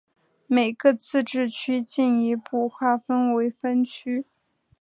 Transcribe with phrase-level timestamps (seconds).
[0.47, 4.25] 每个自治区进一步划分为分区。